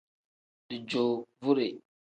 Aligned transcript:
Dijoovure. 0.67 1.67